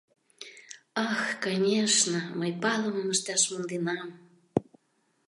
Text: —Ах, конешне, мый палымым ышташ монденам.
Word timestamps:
—Ах, 1.07 1.23
конешне, 1.43 2.19
мый 2.39 2.51
палымым 2.61 3.07
ышташ 3.15 3.41
монденам. 3.51 4.09